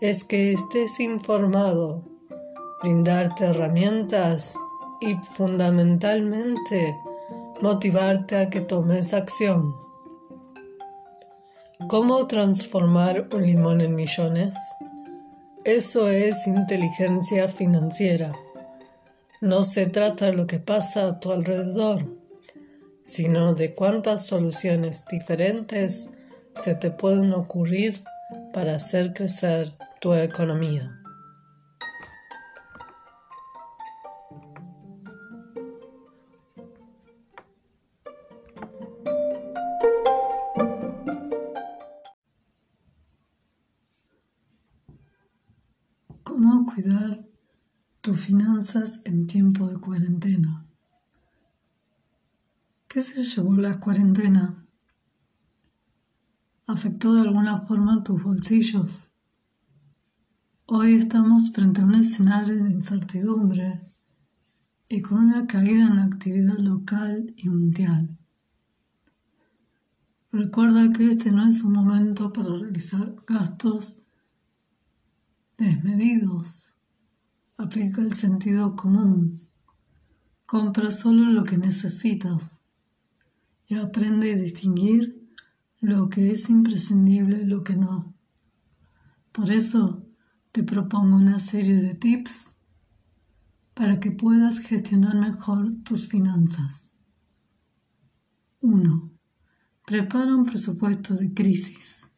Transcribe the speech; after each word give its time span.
es 0.00 0.22
que 0.22 0.52
estés 0.52 1.00
informado, 1.00 2.02
brindarte 2.82 3.46
herramientas 3.46 4.54
y 5.00 5.14
fundamentalmente 5.32 6.96
motivarte 7.60 8.36
a 8.36 8.48
que 8.48 8.60
tomes 8.60 9.12
acción. 9.12 9.74
¿Cómo 11.88 12.26
transformar 12.26 13.28
un 13.32 13.44
limón 13.44 13.80
en 13.80 13.96
millones? 13.96 14.54
Eso 15.64 16.08
es 16.08 16.46
inteligencia 16.46 17.48
financiera. 17.48 18.32
No 19.40 19.64
se 19.64 19.86
trata 19.86 20.26
de 20.26 20.32
lo 20.32 20.46
que 20.46 20.58
pasa 20.60 21.06
a 21.06 21.20
tu 21.20 21.32
alrededor, 21.32 22.04
sino 23.04 23.54
de 23.54 23.74
cuántas 23.74 24.26
soluciones 24.26 25.04
diferentes 25.10 26.08
se 26.54 26.74
te 26.74 26.90
pueden 26.90 27.32
ocurrir 27.32 28.02
para 28.52 28.74
hacer 28.74 29.12
crecer 29.12 29.72
tu 30.00 30.14
economía. 30.14 30.94
¿Cómo 46.22 46.66
cuidar 46.66 47.24
tus 48.00 48.20
finanzas 48.20 49.00
en 49.04 49.26
tiempo 49.26 49.66
de 49.66 49.80
cuarentena? 49.80 50.64
¿Qué 52.86 53.02
se 53.02 53.22
llevó 53.22 53.56
la 53.56 53.80
cuarentena? 53.80 54.64
¿Afectó 56.68 57.14
de 57.14 57.22
alguna 57.22 57.60
forma 57.62 58.04
tus 58.04 58.22
bolsillos? 58.22 59.10
Hoy 60.70 60.96
estamos 60.96 61.50
frente 61.50 61.80
a 61.80 61.86
un 61.86 61.94
escenario 61.94 62.62
de 62.62 62.70
incertidumbre 62.70 63.90
y 64.86 65.00
con 65.00 65.24
una 65.24 65.46
caída 65.46 65.86
en 65.86 65.96
la 65.96 66.04
actividad 66.04 66.58
local 66.58 67.32
y 67.38 67.48
mundial. 67.48 68.18
Recuerda 70.30 70.92
que 70.92 71.12
este 71.12 71.32
no 71.32 71.48
es 71.48 71.64
un 71.64 71.72
momento 71.72 72.34
para 72.34 72.50
realizar 72.50 73.16
gastos 73.26 74.02
desmedidos. 75.56 76.74
Aplica 77.56 78.02
el 78.02 78.12
sentido 78.12 78.76
común. 78.76 79.48
Compra 80.44 80.90
solo 80.90 81.30
lo 81.32 81.44
que 81.44 81.56
necesitas 81.56 82.60
y 83.68 83.76
aprende 83.76 84.34
a 84.34 84.36
distinguir 84.36 85.30
lo 85.80 86.10
que 86.10 86.30
es 86.30 86.50
imprescindible 86.50 87.40
y 87.40 87.46
lo 87.46 87.64
que 87.64 87.74
no. 87.74 88.12
Por 89.32 89.50
eso, 89.50 90.04
te 90.52 90.62
propongo 90.62 91.16
una 91.16 91.40
serie 91.40 91.76
de 91.76 91.94
tips 91.94 92.50
para 93.74 94.00
que 94.00 94.10
puedas 94.10 94.60
gestionar 94.60 95.16
mejor 95.16 95.70
tus 95.84 96.08
finanzas. 96.08 96.94
1. 98.60 99.10
Prepara 99.86 100.34
un 100.34 100.44
presupuesto 100.44 101.14
de 101.14 101.32
crisis. 101.32 102.08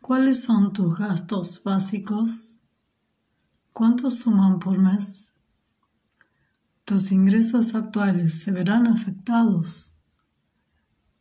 ¿Cuáles 0.00 0.42
son 0.42 0.72
tus 0.72 0.96
gastos 0.96 1.62
básicos? 1.62 2.56
¿Cuántos 3.72 4.20
suman 4.20 4.58
por 4.58 4.78
mes? 4.78 5.32
Tus 6.84 7.12
ingresos 7.12 7.74
actuales 7.74 8.40
se 8.40 8.52
verán 8.52 8.86
afectados. 8.86 9.98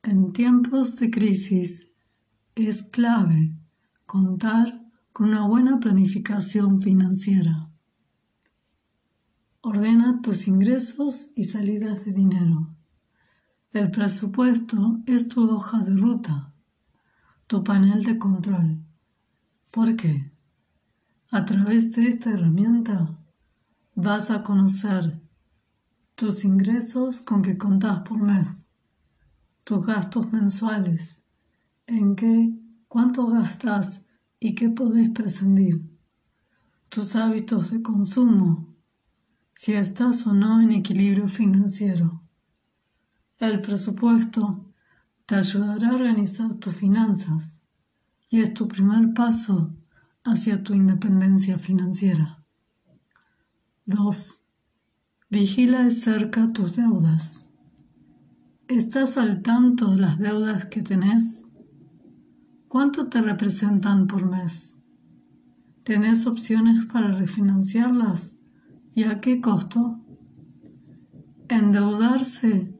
En 0.03 0.31
tiempos 0.31 0.95
de 0.95 1.09
crisis 1.09 1.85
es 2.53 2.83
clave 2.83 3.57
contar 4.05 4.84
con 5.15 5.29
una 5.29 5.47
buena 5.47 5.79
planificación 5.79 6.81
financiera. 6.81 7.69
Ordena 9.61 10.21
tus 10.21 10.45
ingresos 10.45 11.27
y 11.37 11.45
salidas 11.45 12.03
de 12.03 12.11
dinero. 12.11 12.75
El 13.71 13.91
presupuesto 13.91 14.99
es 15.05 15.29
tu 15.29 15.49
hoja 15.49 15.79
de 15.79 15.95
ruta, 15.95 16.53
tu 17.47 17.63
panel 17.63 18.03
de 18.03 18.19
control. 18.19 18.83
¿Por 19.71 19.95
qué? 19.95 20.33
A 21.31 21.45
través 21.45 21.93
de 21.93 22.09
esta 22.09 22.31
herramienta 22.31 23.17
vas 23.93 24.29
a 24.31 24.43
conocer 24.43 25.21
tus 26.15 26.43
ingresos 26.43 27.21
con 27.21 27.41
que 27.41 27.57
contás 27.57 28.01
por 28.01 28.21
mes, 28.21 28.67
tus 29.63 29.85
gastos 29.85 30.33
mensuales, 30.33 31.21
en 31.87 32.17
qué, 32.17 32.59
cuánto 32.89 33.27
gastas 33.27 34.01
y 34.39 34.55
qué 34.55 34.69
podés 34.69 35.09
prescindir, 35.09 35.81
tus 36.89 37.15
hábitos 37.15 37.71
de 37.71 37.81
consumo, 37.81 38.75
si 39.53 39.73
estás 39.73 40.27
o 40.27 40.33
no 40.33 40.61
en 40.61 40.71
equilibrio 40.71 41.27
financiero. 41.27 42.21
El 43.37 43.61
presupuesto 43.61 44.65
te 45.25 45.35
ayudará 45.35 45.89
a 45.89 45.95
organizar 45.95 46.53
tus 46.55 46.75
finanzas 46.75 47.61
y 48.29 48.41
es 48.41 48.53
tu 48.53 48.67
primer 48.67 49.13
paso 49.13 49.73
hacia 50.23 50.63
tu 50.63 50.73
independencia 50.73 51.57
financiera. 51.57 52.43
2. 53.85 54.45
Vigila 55.29 55.83
de 55.83 55.91
cerca 55.91 56.47
tus 56.47 56.75
deudas. 56.75 57.47
¿Estás 58.67 59.17
al 59.17 59.41
tanto 59.41 59.91
de 59.91 60.01
las 60.01 60.17
deudas 60.17 60.65
que 60.65 60.81
tenés? 60.81 61.44
¿Cuánto 62.75 63.07
te 63.07 63.21
representan 63.21 64.05
por 64.05 64.29
mes? 64.29 64.75
¿Tenés 65.85 66.27
opciones 66.27 66.83
para 66.83 67.13
refinanciarlas? 67.13 68.35
¿Y 68.93 69.03
a 69.03 69.21
qué 69.21 69.39
costo? 69.39 70.01
Endeudarse 71.47 72.77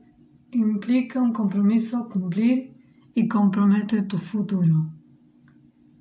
implica 0.51 1.21
un 1.21 1.31
compromiso 1.31 1.97
a 1.97 2.09
cumplir 2.09 2.75
y 3.13 3.29
compromete 3.29 4.01
tu 4.01 4.17
futuro. 4.17 4.91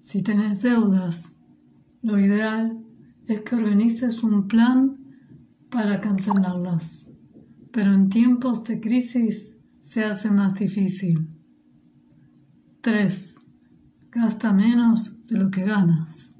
Si 0.01 0.25
tenés 0.25 0.61
deudas, 0.61 1.31
lo 2.03 2.19
ideal 2.19 2.85
es 3.29 3.43
que 3.43 3.55
organices 3.55 4.25
un 4.25 4.49
plan 4.49 4.99
para 5.71 6.01
cancelarlas, 6.01 7.11
pero 7.71 7.95
en 7.95 8.09
tiempos 8.09 8.65
de 8.65 8.81
crisis 8.81 9.55
se 9.83 10.03
hace 10.03 10.33
más 10.33 10.53
difícil. 10.55 11.29
3 12.81 13.34
gasta 14.15 14.53
menos 14.53 15.27
de 15.27 15.39
lo 15.39 15.51
que 15.51 15.65
ganas. 15.65 16.37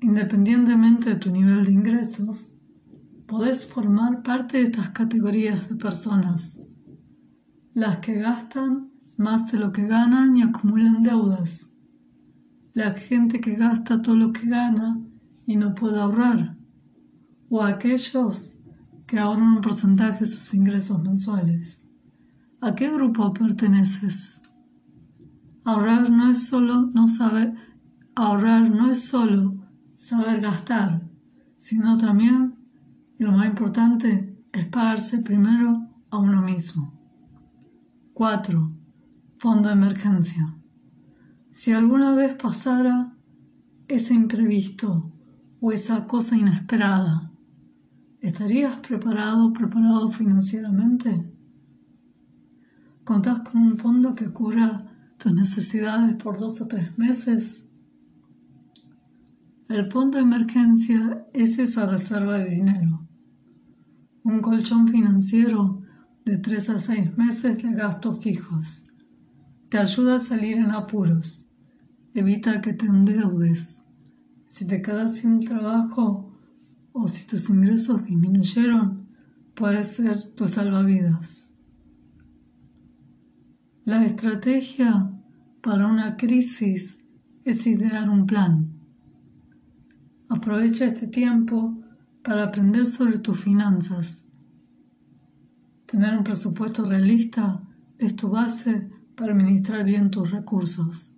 Independientemente 0.00 1.10
de 1.10 1.16
tu 1.16 1.30
nivel 1.30 1.64
de 1.64 1.72
ingresos, 1.72 2.54
podés 3.26 3.66
formar 3.66 4.22
parte 4.22 4.58
de 4.58 4.64
estas 4.64 4.90
categorías 4.90 5.68
de 5.68 5.74
personas, 5.74 6.60
las 7.74 7.98
que 7.98 8.14
gastan 8.14 8.90
más 9.16 9.50
de 9.50 9.58
lo 9.58 9.72
que 9.72 9.86
ganan 9.86 10.36
y 10.36 10.42
acumulan 10.42 11.02
deudas, 11.02 11.70
la 12.74 12.92
gente 12.92 13.40
que 13.40 13.54
gasta 13.54 14.00
todo 14.02 14.16
lo 14.16 14.32
que 14.32 14.46
gana 14.46 15.00
y 15.44 15.56
no 15.56 15.74
puede 15.74 16.00
ahorrar, 16.00 16.56
o 17.48 17.62
aquellos 17.62 18.58
que 19.06 19.18
ahorran 19.18 19.56
un 19.56 19.60
porcentaje 19.60 20.20
de 20.20 20.26
sus 20.26 20.54
ingresos 20.54 21.02
mensuales. 21.02 21.84
¿A 22.60 22.74
qué 22.74 22.92
grupo 22.92 23.32
perteneces? 23.32 24.41
Ahorrar 25.64 26.10
no 26.10 26.30
es 26.30 26.46
solo 26.46 26.90
no 26.92 27.06
saber, 27.06 27.54
ahorrar 28.16 28.68
no 28.70 28.90
es 28.90 29.04
solo 29.04 29.52
saber 29.94 30.40
gastar, 30.40 31.02
sino 31.56 31.96
también, 31.96 32.56
lo 33.18 33.30
más 33.30 33.46
importante, 33.46 34.36
es 34.52 34.66
pagarse 34.66 35.18
primero 35.18 35.88
a 36.10 36.18
uno 36.18 36.42
mismo. 36.42 36.92
4. 38.12 38.72
Fondo 39.38 39.68
de 39.68 39.74
emergencia. 39.74 40.56
Si 41.52 41.72
alguna 41.72 42.14
vez 42.14 42.34
pasara 42.34 43.14
ese 43.86 44.14
imprevisto 44.14 45.12
o 45.60 45.70
esa 45.70 46.06
cosa 46.06 46.36
inesperada, 46.36 47.30
¿estarías 48.20 48.78
preparado 48.78 49.52
preparado 49.52 50.10
financieramente? 50.10 51.32
¿Contás 53.04 53.40
con 53.40 53.62
un 53.62 53.78
fondo 53.78 54.14
que 54.14 54.30
cubra 54.30 54.91
tus 55.22 55.32
necesidades 55.32 56.16
por 56.20 56.36
dos 56.40 56.60
o 56.60 56.66
tres 56.66 56.98
meses. 56.98 57.62
El 59.68 59.88
fondo 59.90 60.18
de 60.18 60.24
emergencia 60.24 61.24
es 61.32 61.58
esa 61.60 61.86
reserva 61.86 62.38
de 62.38 62.50
dinero. 62.50 63.06
Un 64.24 64.40
colchón 64.40 64.88
financiero 64.88 65.80
de 66.24 66.38
3 66.38 66.70
a 66.70 66.78
6 66.80 67.16
meses 67.16 67.62
de 67.62 67.72
gastos 67.72 68.20
fijos. 68.20 68.84
Te 69.68 69.78
ayuda 69.78 70.16
a 70.16 70.20
salir 70.20 70.56
en 70.56 70.72
apuros. 70.72 71.46
Evita 72.14 72.60
que 72.60 72.72
te 72.72 72.86
endeudes. 72.86 73.80
Si 74.46 74.66
te 74.66 74.82
quedas 74.82 75.16
sin 75.16 75.38
trabajo 75.38 76.36
o 76.92 77.06
si 77.06 77.28
tus 77.28 77.48
ingresos 77.48 78.04
disminuyeron, 78.04 79.06
puede 79.54 79.84
ser 79.84 80.20
tu 80.34 80.48
salvavidas. 80.48 81.51
La 83.92 84.06
estrategia 84.06 85.10
para 85.60 85.86
una 85.86 86.16
crisis 86.16 86.96
es 87.44 87.66
idear 87.66 88.08
un 88.08 88.24
plan. 88.24 88.72
Aprovecha 90.30 90.86
este 90.86 91.08
tiempo 91.08 91.78
para 92.22 92.44
aprender 92.44 92.86
sobre 92.86 93.18
tus 93.18 93.38
finanzas. 93.38 94.22
Tener 95.84 96.16
un 96.16 96.24
presupuesto 96.24 96.86
realista 96.86 97.60
es 97.98 98.16
tu 98.16 98.30
base 98.30 98.90
para 99.14 99.34
administrar 99.34 99.84
bien 99.84 100.10
tus 100.10 100.30
recursos. 100.30 101.14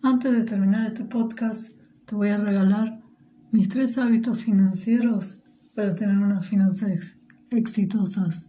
Antes 0.00 0.30
de 0.30 0.44
terminar 0.44 0.86
este 0.86 1.06
podcast, 1.06 1.72
te 2.06 2.14
voy 2.14 2.28
a 2.28 2.38
regalar 2.38 3.02
mis 3.50 3.68
tres 3.68 3.98
hábitos 3.98 4.38
financieros 4.38 5.38
para 5.74 5.92
tener 5.96 6.18
unas 6.18 6.46
finanzas 6.46 7.16
exitosas. 7.50 8.48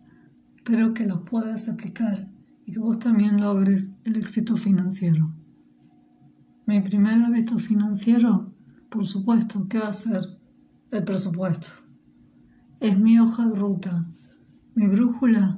Espero 0.58 0.94
que 0.94 1.08
los 1.08 1.24
puedas 1.28 1.70
aplicar 1.70 2.30
y 2.70 2.72
que 2.72 2.80
vos 2.80 3.00
también 3.00 3.42
logres 3.42 3.90
el 4.04 4.18
éxito 4.18 4.56
financiero. 4.56 5.34
Mi 6.68 6.80
primer 6.82 7.20
hábito 7.20 7.58
financiero, 7.58 8.54
por 8.90 9.08
supuesto, 9.08 9.68
¿qué 9.68 9.80
va 9.80 9.88
a 9.88 9.94
ser? 9.94 10.22
El 10.92 11.04
presupuesto. 11.04 11.70
Es 12.80 13.00
mi 13.00 13.18
hoja 13.18 13.48
de 13.48 13.56
ruta, 13.56 14.08
mi 14.76 14.86
brújula 14.86 15.58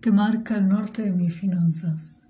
que 0.00 0.12
marca 0.12 0.54
el 0.56 0.68
norte 0.68 1.02
de 1.02 1.10
mis 1.10 1.34
finanzas. 1.34 2.22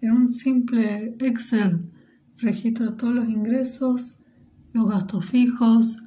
En 0.00 0.10
un 0.10 0.32
simple 0.32 1.14
Excel 1.20 1.92
registro 2.38 2.94
todos 2.94 3.14
los 3.14 3.28
ingresos, 3.28 4.16
los 4.72 4.88
gastos 4.90 5.26
fijos, 5.26 5.98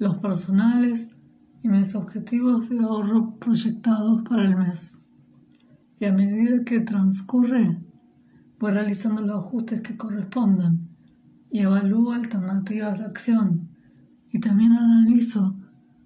los 0.00 0.16
personales 0.16 1.08
y 1.62 1.68
mis 1.68 1.94
objetivos 1.94 2.68
de 2.68 2.80
ahorro 2.80 3.36
proyectados 3.38 4.22
para 4.28 4.42
el 4.42 4.56
mes. 4.56 4.99
Y 6.00 6.06
a 6.06 6.12
medida 6.12 6.64
que 6.64 6.80
transcurre, 6.80 7.78
voy 8.58 8.72
realizando 8.72 9.20
los 9.20 9.44
ajustes 9.44 9.82
que 9.82 9.98
correspondan 9.98 10.88
y 11.50 11.58
evalúo 11.60 12.12
alternativas 12.12 12.98
de 12.98 13.04
acción. 13.04 13.68
Y 14.32 14.40
también 14.40 14.72
analizo 14.72 15.54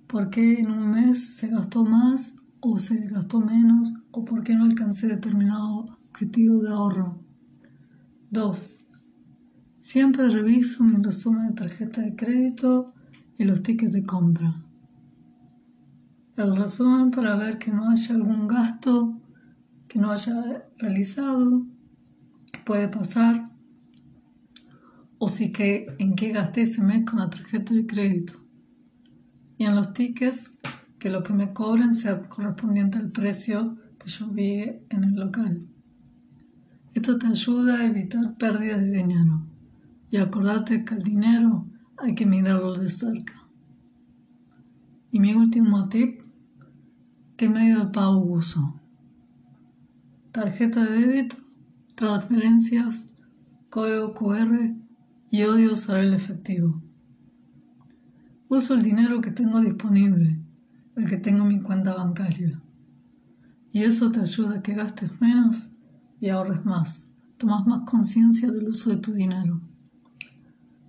por 0.08 0.30
qué 0.30 0.58
en 0.58 0.72
un 0.72 0.90
mes 0.90 1.36
se 1.36 1.46
gastó 1.46 1.84
más 1.84 2.34
o 2.58 2.80
se 2.80 3.06
gastó 3.06 3.40
menos 3.40 3.94
o 4.10 4.24
por 4.24 4.42
qué 4.42 4.56
no 4.56 4.64
alcancé 4.64 5.06
determinado 5.06 5.84
objetivo 6.10 6.60
de 6.60 6.70
ahorro. 6.70 7.20
2. 8.30 8.78
Siempre 9.80 10.28
reviso 10.28 10.82
mi 10.82 11.00
resumen 11.00 11.48
de 11.48 11.54
tarjeta 11.54 12.00
de 12.00 12.16
crédito 12.16 12.92
y 13.38 13.44
los 13.44 13.62
tickets 13.62 13.92
de 13.92 14.04
compra. 14.04 14.60
El 16.36 16.56
resumen 16.56 17.12
para 17.12 17.36
ver 17.36 17.58
que 17.58 17.70
no 17.70 17.88
haya 17.88 18.16
algún 18.16 18.48
gasto 18.48 19.20
que 19.94 20.00
no 20.00 20.10
haya 20.10 20.66
realizado, 20.76 21.64
puede 22.64 22.88
pasar, 22.88 23.52
o 25.18 25.28
si 25.28 25.52
que 25.52 25.86
en 26.00 26.16
qué 26.16 26.32
gasté 26.32 26.62
ese 26.62 26.82
mes 26.82 27.08
con 27.08 27.20
la 27.20 27.30
tarjeta 27.30 27.72
de 27.72 27.86
crédito. 27.86 28.32
Y 29.56 29.66
en 29.66 29.76
los 29.76 29.94
tickets, 29.94 30.50
que 30.98 31.10
lo 31.10 31.22
que 31.22 31.32
me 31.32 31.52
cobren 31.52 31.94
sea 31.94 32.22
correspondiente 32.22 32.98
al 32.98 33.12
precio 33.12 33.78
que 34.00 34.10
yo 34.10 34.26
vi 34.26 34.62
en 34.88 35.04
el 35.04 35.14
local. 35.14 35.60
Esto 36.92 37.16
te 37.16 37.28
ayuda 37.28 37.78
a 37.78 37.86
evitar 37.86 38.36
pérdidas 38.36 38.80
de 38.80 38.90
dinero. 38.90 39.46
Y 40.10 40.16
acordate 40.16 40.84
que 40.84 40.94
el 40.96 41.04
dinero 41.04 41.68
hay 41.98 42.16
que 42.16 42.26
mirarlo 42.26 42.74
de 42.74 42.90
cerca. 42.90 43.46
Y 45.12 45.20
mi 45.20 45.34
último 45.34 45.88
tip, 45.88 46.20
¿qué 47.36 47.48
medio 47.48 47.78
de 47.78 47.92
pago 47.92 48.18
uso? 48.18 48.80
Tarjeta 50.34 50.84
de 50.84 50.98
débito, 50.98 51.36
transferencias, 51.94 53.08
código 53.70 54.14
QR 54.14 54.74
y 55.30 55.42
odio 55.44 55.74
usar 55.74 55.98
el 55.98 56.12
efectivo. 56.12 56.82
Uso 58.48 58.74
el 58.74 58.82
dinero 58.82 59.20
que 59.20 59.30
tengo 59.30 59.60
disponible, 59.60 60.40
el 60.96 61.08
que 61.08 61.18
tengo 61.18 61.44
en 61.44 61.50
mi 61.50 61.60
cuenta 61.60 61.94
bancaria. 61.94 62.60
Y 63.70 63.84
eso 63.84 64.10
te 64.10 64.18
ayuda 64.18 64.56
a 64.56 64.62
que 64.64 64.74
gastes 64.74 65.20
menos 65.20 65.68
y 66.20 66.30
ahorres 66.30 66.64
más. 66.64 67.04
Tomas 67.38 67.64
más 67.68 67.88
conciencia 67.88 68.50
del 68.50 68.66
uso 68.70 68.90
de 68.90 68.96
tu 68.96 69.12
dinero. 69.12 69.60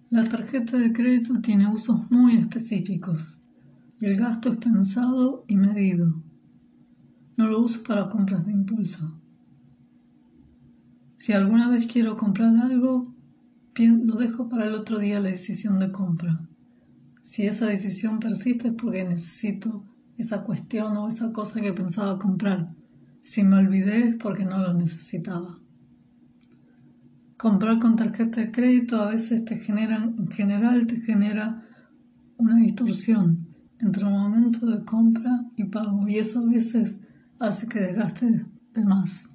La 0.10 0.28
tarjeta 0.28 0.80
de 0.80 0.92
crédito 0.92 1.40
tiene 1.40 1.72
usos 1.72 2.10
muy 2.10 2.36
específicos 2.36 3.40
y 4.00 4.08
el 4.08 4.18
gasto 4.18 4.52
es 4.52 4.58
pensado 4.58 5.46
y 5.48 5.56
medido. 5.56 6.16
No 7.38 7.46
lo 7.46 7.62
uso 7.62 7.84
para 7.84 8.10
compras 8.10 8.44
de 8.48 8.52
impulso. 8.52 9.22
Si 11.26 11.34
alguna 11.34 11.70
vez 11.70 11.88
quiero 11.88 12.18
comprar 12.18 12.56
algo, 12.56 13.12
lo 13.80 14.14
dejo 14.14 14.48
para 14.48 14.68
el 14.68 14.76
otro 14.76 15.00
día 15.00 15.20
la 15.20 15.30
decisión 15.30 15.80
de 15.80 15.92
compra. 15.92 16.40
Si 17.24 17.48
esa 17.48 17.66
decisión 17.66 18.20
persiste 18.20 18.68
es 18.68 18.76
porque 18.76 19.04
necesito 19.04 19.84
esa 20.20 20.44
cuestión 20.44 20.96
o 20.98 21.08
esa 21.08 21.34
cosa 21.34 21.62
que 21.62 21.74
pensaba 21.74 22.20
comprar. 22.20 22.68
Si 23.24 23.44
me 23.44 23.56
olvidé 23.56 24.10
es 24.10 24.16
porque 24.18 24.46
no 24.46 24.60
lo 24.60 24.76
necesitaba. 24.76 25.56
Comprar 27.38 27.80
con 27.80 27.96
tarjeta 27.96 28.42
de 28.42 28.52
crédito 28.52 29.02
a 29.02 29.10
veces 29.10 29.44
te 29.46 29.58
genera, 29.58 30.04
en 30.04 30.28
general 30.28 30.86
te 30.86 31.02
genera 31.02 31.64
una 32.38 32.58
distorsión 32.58 33.48
entre 33.80 34.04
el 34.04 34.12
momento 34.12 34.68
de 34.68 34.86
compra 34.86 35.44
y 35.56 35.64
pago 35.64 36.08
y 36.08 36.20
eso 36.20 36.42
a 36.42 36.46
veces 36.46 37.00
hace 37.40 37.68
que 37.68 37.80
desgaste 37.80 38.46
de 38.76 38.84
más. 38.84 39.35